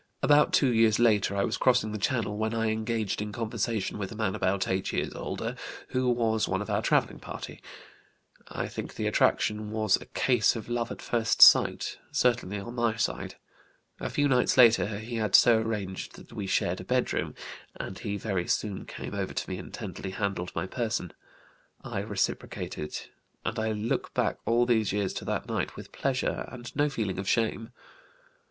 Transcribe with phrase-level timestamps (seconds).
[0.23, 4.11] About two years later I was crossing the Channel when I engaged in conversation with
[4.11, 5.55] a man about eight years older,
[5.89, 7.61] who was one of our travelling party.
[8.47, 11.03] I think the attraction was a case of love at
[11.39, 13.35] sight, certainly on my side.
[13.99, 17.35] A few nights later he had so arranged that we shared a bedroom,
[17.75, 21.13] and he very soon came over to me and tenderly handled my person.
[21.83, 22.99] I reciprocated
[23.45, 27.19] and I look back all these years to that night with pleasure and no feeling
[27.19, 27.69] of shame.